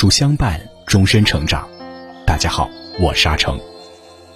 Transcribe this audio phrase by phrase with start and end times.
[0.00, 1.68] 书相伴，终身成长。
[2.24, 3.58] 大家好，我是阿成。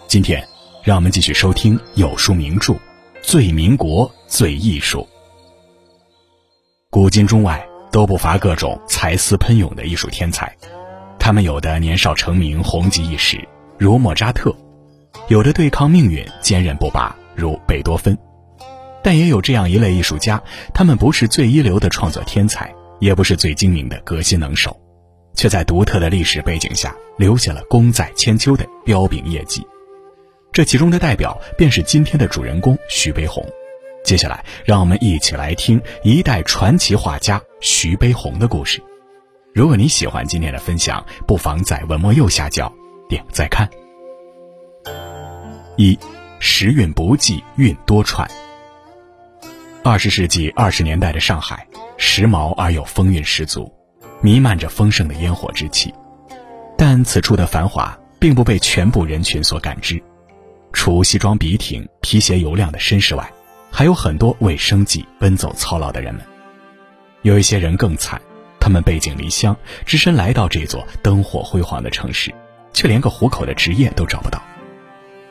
[0.09, 0.45] 今天，
[0.82, 2.73] 让我们继续收听有书名著
[3.23, 5.02] 《最民国最艺术》。
[6.91, 10.52] 古今中外都不乏各种才思喷涌的艺术天才，
[11.16, 13.38] 他们有的年少成名，红极一时，
[13.79, 14.51] 如莫扎特；
[15.29, 18.19] 有的对抗命运，坚韧不拔，如贝多芬。
[19.01, 20.42] 但也有这样一类艺术家，
[20.74, 24.77] 他们不是最一流的创作天才，也不是最精明的革新能手，
[25.34, 29.66] 却在独特的历史背景下留下了功在千秋的彪炳业绩。
[30.52, 33.42] 这其中的代表便是今天的主人公徐悲鸿。
[34.05, 38.82] 接下来，让我们一起来听一代传奇画家徐悲鸿的故事。
[39.55, 42.72] 如果你喜欢今天的分享，不妨在文末右下角
[43.08, 43.69] 点再看。
[45.77, 45.98] 一，
[46.41, 48.27] 时运不济，运多舛。
[49.84, 53.72] 二十世纪二十年代的上海，时髦而又风韵十足，
[54.23, 55.92] 弥漫着丰盛的烟火之气。
[56.78, 60.03] 但此处的繁华并不被全部人群所感知，
[60.73, 63.31] 除西装笔挺、皮鞋油亮的绅士外，
[63.70, 66.25] 还有很多为生计奔走操劳的人们。
[67.23, 68.20] 有一些人更惨，
[68.59, 72.33] 他们背井离乡，只身来到这座灯火辉煌的城市，
[72.73, 74.42] 却连个糊口的职业都找不到。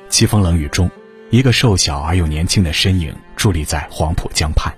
[0.09, 0.91] 凄风冷雨中。
[1.29, 4.69] 一个瘦小而又年轻的身影伫立在黄浦江畔，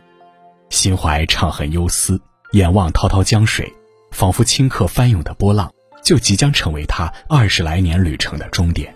[0.70, 3.73] 心怀怅恨忧思，眼望滔滔江水，
[4.14, 5.69] 仿佛顷刻翻涌的波浪，
[6.02, 8.94] 就即将成为他二十来年旅程的终点。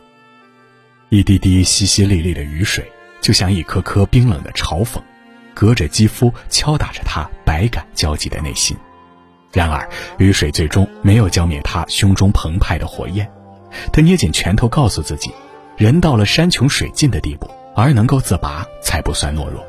[1.09, 5.01] 一滴滴淅淅沥沥的雨水，就像一颗颗冰冷的嘲讽，
[5.53, 8.77] 隔着肌肤敲打着他百感交集的内心。
[9.51, 13.27] 然而，雨水最终没有浇灭他胸中澎湃的火焰。
[13.91, 15.31] 他捏紧拳头，告诉自己。
[15.77, 19.65] 人到了山穷水尽的地步，而能够自拔，才不算懦弱。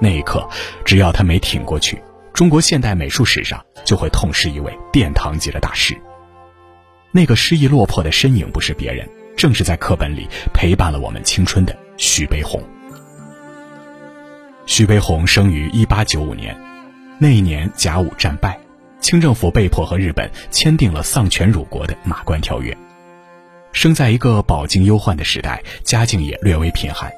[0.00, 0.46] 那一刻，
[0.84, 2.02] 只要他没挺过去，
[2.34, 5.96] 中国现代美术史上就会痛失一位殿堂级的大师。
[7.12, 12.60] 那个失意落魄的身影，不是别人，正是在课本里陪伴了我们青春的徐悲鸿。
[14.66, 16.60] 徐悲鸿生于一八九五年，
[17.20, 18.58] 那一年甲午战败，
[18.98, 22.72] 清政府被迫和日本签订了丧权辱国的《马关条约》。
[23.70, 27.12] 生在一个饱经忧患的时代，家境也略微贫寒。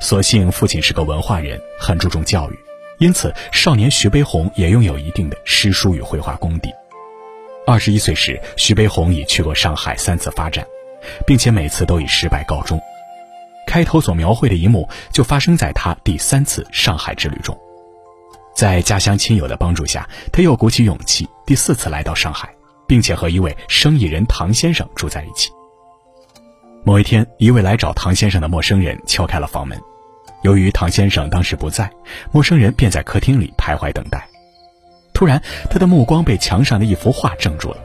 [0.00, 2.58] 所幸父亲是个文化人，很注重教育，
[3.04, 6.72] 因此少年徐悲鸿也拥有一定的诗书与绘画功底。
[7.66, 10.66] 二十一岁时，徐悲鸿已去过上海三次发展，
[11.26, 12.80] 并且每次都以失败告终。
[13.66, 17.54] 开头所描绘的一幕就发生在他第三次上海之旅中。
[18.56, 22.54] 在家乡亲友的帮助下，他又鼓起勇气第四次来到上海，
[22.88, 25.50] 并且和一位生意人唐先生住在一起。
[26.84, 29.78] 某一天，一位来找唐先生的陌生人敲开了房门。
[30.44, 31.90] 由于唐先生当时不在，
[32.30, 34.28] 陌生人便在客厅里徘徊等待。
[35.14, 37.78] 突然，他的目光被墙上的一幅画怔住了。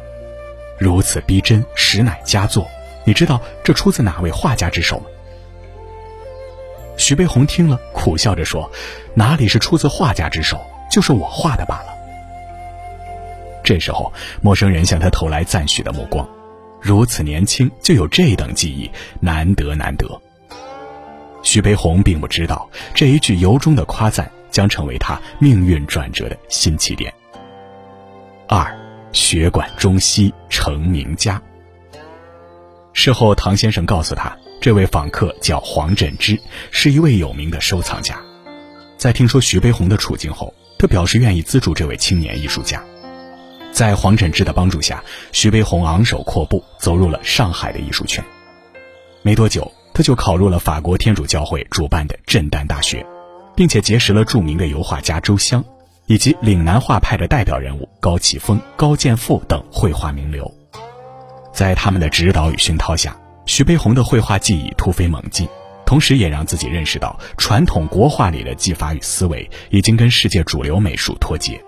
[0.78, 2.68] 如此逼真，实乃佳作。
[3.06, 5.06] 你知道这出自哪位画家之手吗？
[6.97, 8.70] 徐悲鸿听了，苦笑着说
[9.16, 10.59] ：“哪里是出自画家之手，
[10.91, 11.94] 就是我画的罢了。”
[13.64, 16.28] 这时候，陌生人向他投来赞许的目光。
[16.81, 18.91] 如此年轻就有这等技艺，
[19.22, 20.22] 难得难得。
[21.41, 27.13] 徐悲鸿并不知道，这一句由衷的夸赞将成为他命运转折的新起点。
[28.47, 28.77] 二，
[29.11, 31.41] 学馆中西成名家。
[32.94, 36.38] 事后，唐先生告诉他，这位访客叫黄振之，
[36.72, 38.19] 是一位有名的收藏家。
[38.97, 42.83] 在听说徐悲鸿的处境后，他表示愿意资助这位青年艺术家。
[43.72, 45.01] 在黄振之的帮助下，
[45.31, 48.22] 徐悲鸿昂首阔步走入了上海的艺术圈。
[49.22, 53.05] 没多久，他就考入了法国天主教会主办的震旦大学，
[53.53, 55.61] 并且结识了著名的油画家周湘，
[56.05, 60.49] 以及岭南画派的代表人物高启峰、高剑父等绘画名流。
[61.51, 63.13] 在他们的指导与熏陶下，
[63.45, 65.46] 徐悲鸿的绘画技艺突飞猛进，
[65.85, 71.61] 同时也让自己认识到传统国画里的技法与思维已经跟世界主流美术脱节。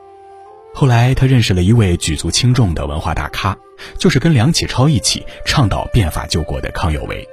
[0.74, 3.58] 后来，他认识了一位举足轻重的文化大咖，
[3.98, 7.28] 就是跟梁启超一起倡导变法救国的康有为。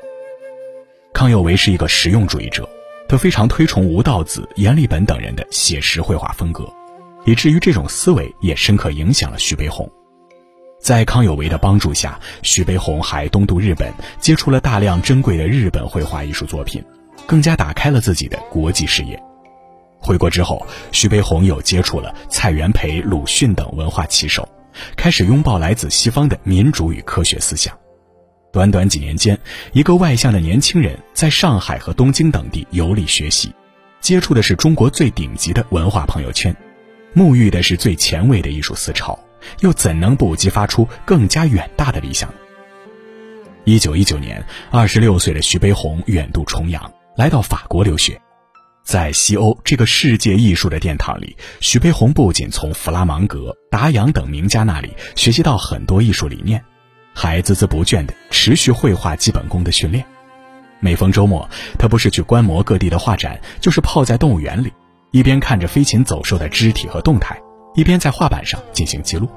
[1.19, 2.71] 康有为是一个实用主义者，
[3.09, 6.73] 他非常推崇吴道子、阎立本等人的写实绘画风格，
[7.27, 9.91] 以至于这种思维也深刻影响了徐悲鸿。
[10.81, 16.85] 在康有为的帮助下，徐悲鸿还东渡日本，接触了大量珍贵的日本绘画艺术作品，
[17.27, 19.21] 更加打开了自己的国际视野。
[19.99, 24.49] 回国之后，徐悲鸿又接触了蔡元培、鲁迅等文化旗手，
[24.95, 27.77] 开始拥抱来自西方的民主与科学思想。
[28.59, 29.39] 短短几年间，
[29.73, 33.55] 一个外向的年轻人在上海和东京等地游历学习，
[34.01, 36.57] 接触的是中国最顶级的文化朋友圈，
[37.15, 39.17] 沐浴的是最前卫的艺术思潮，
[39.61, 42.35] 又怎能不激发出更加远大的理想？
[43.63, 48.21] 一九一九年，二十六岁的徐悲鸿远渡重洋，来到法国留学。
[48.83, 56.65] 在西欧这个世界艺术的殿堂里，徐悲鸿不仅从弗拉芒格、达扬等名家那里学习到很多艺术理念，
[57.19, 60.05] 还孜孜不倦地持续绘画基本功的训练。
[60.79, 64.73] 每逢周末，他不是去观摩各地的画展，就是泡在动物园里，
[65.11, 67.37] 一边看着飞禽走兽的肢体和动态，
[67.75, 69.29] 一边在画板上进行记录。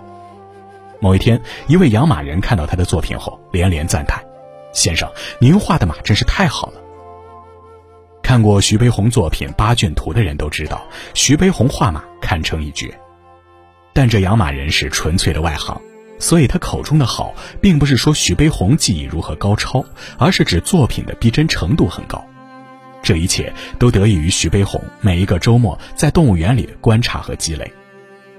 [1.00, 4.24] 某一天，一位养马人看到他的作品后，连连赞叹
[4.72, 6.74] ：“先生，您画的马真是太好了。”
[8.22, 10.86] 看过徐悲鸿作品《八骏图》的人都知道，
[11.16, 12.96] 徐悲鸿画马堪称一绝。
[13.92, 15.82] 但这养马人是纯粹的外行，
[16.22, 19.84] 所以他口中的好，并不是说徐悲鸿技艺如何高超，
[20.18, 22.24] 而是指作品的逼真程度很高。
[23.02, 27.70] 这一切都得益于徐悲鸿每一个周末在动物园里的观察和积累。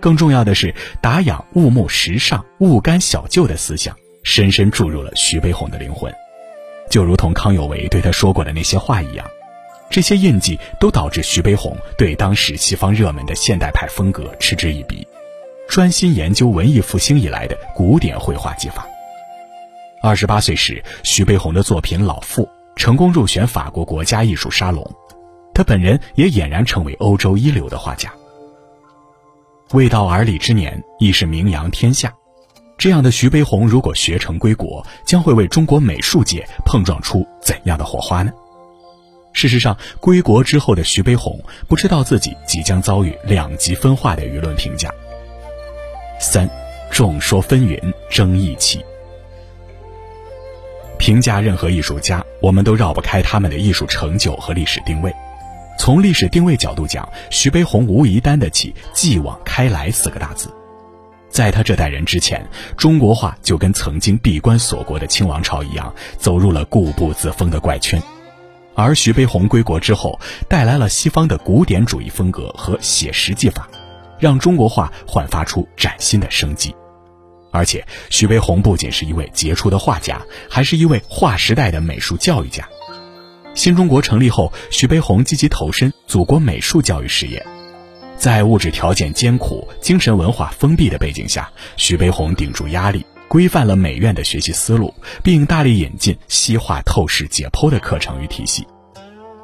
[0.00, 6.12] 更重要的是，打养物木时尚、物甘小就的思想，深深注入了徐悲鸿的灵魂。
[6.88, 9.26] 就如同康有为对他说过的那些话一样。
[9.90, 15.06] 这些印记都导致徐悲鸿对当时西方热门的现代派风格嗤之以鼻，
[15.68, 18.86] 专心研究文艺复兴以来的古典绘画技法。
[20.02, 22.42] 二十八岁时，徐悲鸿的作品《老妇》
[22.76, 24.84] 成功入选法国国家艺术沙龙，
[25.54, 28.12] 他本人也俨然成为欧洲一流的画家。
[29.72, 32.12] 未到而立之年，亦是名扬天下。
[32.76, 38.32] 这样的徐悲鸿，如果学成归国，将会为中国美术界碰撞出怎样的火花呢？
[39.32, 44.92] 事实上，归国之后的徐悲鸿不知道自己即将遭遇两极分化的舆论评价。
[46.22, 46.48] 三，
[46.88, 48.80] 众说纷纭，争议起。
[50.96, 55.12] 评价任何艺术家，我们都绕不开他们的艺术成就和历史定位。
[55.76, 60.48] 从历史定位角度讲，徐悲鸿无疑担得起“继往开来”四个大字。
[61.28, 68.00] 在他这代人之前，中国画就跟曾经闭关锁国的清王朝一样，走入了固步自封的怪圈。
[68.76, 73.68] 而徐悲鸿归国之后，带来了西方的古典主义风格和写实技法，
[74.22, 76.72] 让中国画焕发出崭新的生机。
[77.50, 82.68] 而且，徐悲鸿不仅是一位杰出的画家，还是一位划时代的美术教育家。
[83.52, 87.44] 新中国成立后，徐悲鸿积极投身祖国美术教育事业。
[88.16, 93.04] 在物质条件艰苦、精神文化封闭的背景下，徐悲鸿顶住压力。
[93.26, 94.94] 规范了美院的学习思路，
[95.24, 98.66] 并大力引进西化透视解剖的课程与体系。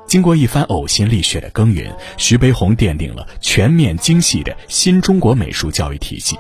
[0.09, 6.37] 经过一番呕心沥血的耕耘，徐悲鸿奠定了全面精细的新中国美术教育体系。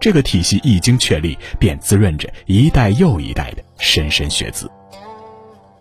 [0.00, 4.68] 这个体系一经确立，便滋润着一代又一代的莘莘学子。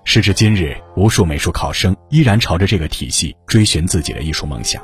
[0.03, 4.81] 时至今日，无数美术考生依然朝着这个体系追寻自己的艺术梦想。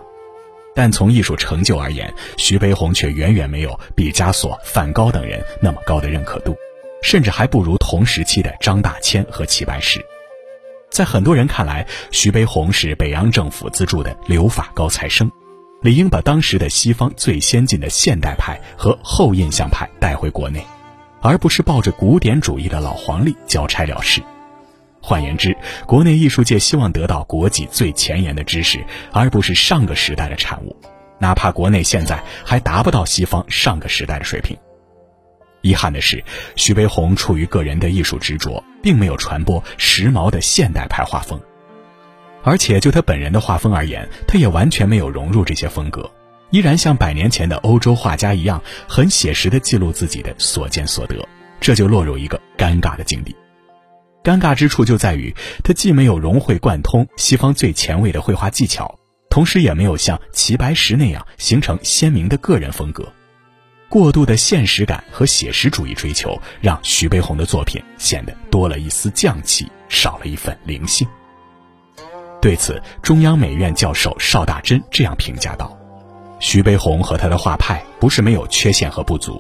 [0.76, 6.56] 但从艺术成就而言，徐悲鸿却远远没有毕加索、梵高等人那么高的认可度，
[7.04, 10.04] 甚至还不如同时期的张大千和齐白石。
[10.94, 15.32] 在很多人看来，徐悲鸿是北洋政府资助的留法高材生，
[15.82, 20.64] 理应把当时的西方最先进的现代派和后印象派带回国内，
[21.20, 24.22] 而不是抱着古典主义的老黄历交差了事。
[25.02, 25.58] 换言之，
[25.88, 30.80] 国内艺术界希望得到国际最前沿的知识，而不是上个时代的产物，
[31.18, 34.56] 哪怕国内现在还达不到西方上个时代的水平。
[35.64, 36.22] 遗憾的是，
[36.58, 41.40] 徐悲鸿出于个人的艺术执着，并没有传播时髦的现代派画风，
[42.44, 46.12] 而且就他本人的画风而言，他也完全没有融入这些风格，
[46.50, 51.26] 依然像百年前的欧洲画家一样，很写实的记录自己的所见所得，
[51.62, 53.34] 这就落入一个尴尬的境地。
[54.22, 63.08] 尴尬之处就在于，他既没有融会贯通西方最前卫的绘画技巧，同时也没有像齐白石那样形成鲜明的个人风格。
[63.94, 71.08] 过度的现实感和写实主义追求，让徐悲鸿的作品显得多了一丝匠气，少了一份灵性。
[72.42, 75.78] 对此，中央美院教授邵大珍这样评价道
[76.42, 79.40] ：“徐悲鸿和他的画派不是没有缺陷和不足，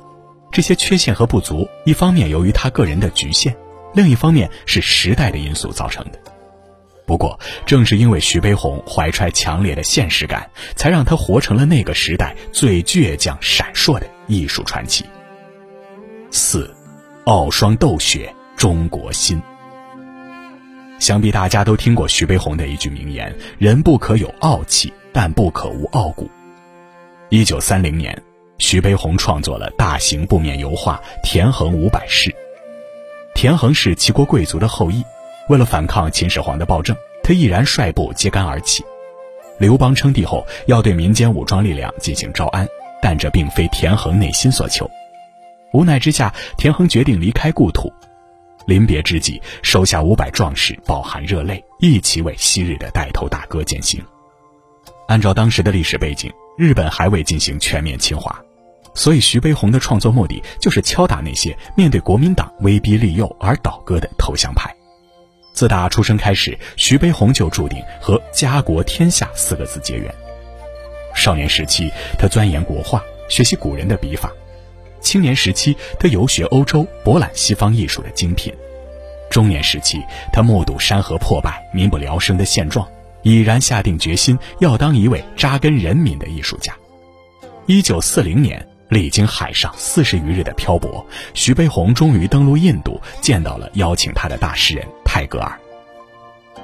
[0.51, 3.57] 这些缺陷和不足，一方面由于他个人的局限。”
[3.95, 6.19] 另一方面是时代的因素造成的。
[7.05, 15.05] 不过，正是因为徐悲鸿怀揣强烈的现实感，才让他活成了那个时代最倔强、闪烁的艺术传奇。
[16.31, 16.73] 四，
[17.25, 19.41] 傲霜斗雪，中国心。
[20.99, 26.29] 想必大家都听过徐悲鸿的一句名言：“人不可有傲气，但不可无傲骨。”
[27.29, 28.23] 一九三零年，
[28.59, 32.29] 徐悲鸿创作了大型布面油画《田横五百式》。
[33.35, 35.03] 田横是齐国贵族的后裔，
[35.49, 38.83] 为了反抗秦始皇的暴政，他毅然率部揭竿而起。
[39.59, 42.67] 刘邦称帝后，要对民间武装力量进行招安，
[43.01, 44.89] 但这并非田横内心所求。
[45.73, 47.91] 无奈之下，田横决定离开故土。
[48.65, 54.01] 临别之际，手下五百壮士饱含热泪，一起为昔日的带头大哥践行。
[55.07, 58.33] 按照当时的历史背景，日本还未进行全面侵华，
[58.93, 64.73] 所以徐悲鸿的创作目的就是敲打那些面对国民党威逼利诱而倒戈的投降派。
[65.53, 70.13] 自打出生开始，徐悲鸿就注定和“家国天下”四个字结缘。
[71.15, 74.29] 少年时期，他钻研国画，学习古人的笔法；
[74.99, 78.51] 青年时期，他游学欧洲，博览西方艺术的精品；
[79.29, 82.87] 中年时期，他目睹山河破败、民不聊生的现状，
[83.21, 86.75] 已然下定决心要当一位扎根人民的艺术家。
[87.67, 95.59] 一九四零年，历经海上四十余日的漂泊，徐悲鸿终于登陆印度，见到了邀请他的大诗人泰戈尔。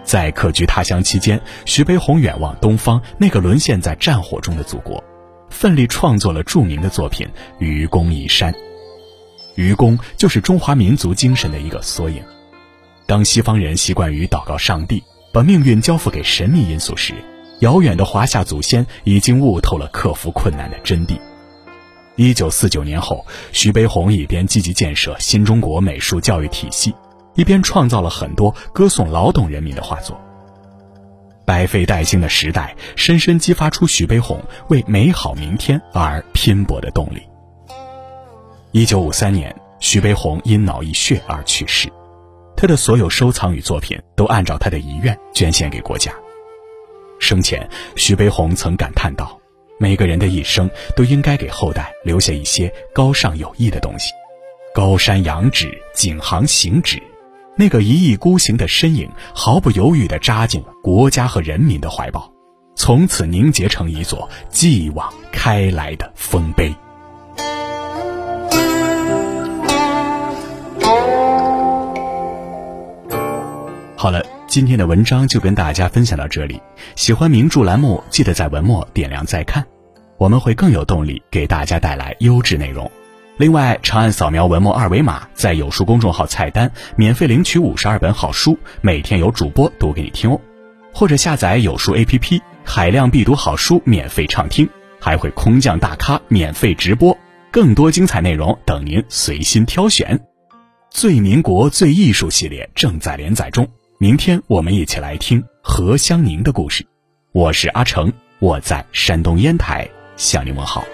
[0.04, 5.04] 在客居他乡期间，徐悲鸿远望东方那个沦陷在战火中的祖国，
[5.50, 7.28] 奋力创作了著名的作品
[7.60, 8.54] 《愚公移山》。
[9.56, 12.24] 愚公就是中华民族精神的一个缩影。
[13.06, 17.14] 当西方人习惯于祷告上帝，把命运交付给神秘因素时，
[17.60, 21.20] 遥远的华夏祖先已经悟透了克服困难的真谛。
[22.20, 26.94] 一九四九年后，徐悲鸿一边积极建设新中国美术教育体系。
[27.36, 30.20] 一边创造了很多歌颂劳动人民的画作。
[31.46, 37.22] 百废待兴的时代，深深激发出徐悲鸿为美好明天而拼搏的动力。
[38.74, 41.90] 一九五三年，徐悲鸿因脑溢血而去世，
[42.58, 46.12] 他的所有收藏与作品都按照他的遗愿捐献给国家。
[47.18, 49.40] 生前，徐悲鸿曾感叹道
[49.80, 54.12] ：“每个人的一生都应该给后代留下一些高尚有益的东西。
[54.76, 57.02] 高山仰止，景行行止。”
[57.58, 62.32] 那个一意孤行的身影，毫不犹豫地扎进了国家和人民的怀抱，
[62.76, 66.74] 从此凝结成一座继往开来的丰碑。
[73.98, 76.60] 好了，今天的文章就跟大家分享到这里。
[76.96, 79.64] 喜欢名著栏目，记得在文末点亮再看，
[80.18, 82.90] 我们会更有动力给大家带来优质内容。
[83.38, 90.42] 另外，长按扫描文末二维码，在有书公众号菜单免费领取五十二本好书，每天有主播读给你听哦。
[90.92, 94.68] 或者下载有书 APP，海量必读好书免费畅听，
[95.00, 97.16] 还会空降大咖免费直播，
[97.52, 100.20] 更多精彩内容等您随心挑选。
[100.90, 103.70] 最民国最艺术系列正在连载中，
[104.02, 106.88] 明天我们一起来听何香凝的故事。
[107.34, 110.86] 我是阿成，我在山东烟台向您问好。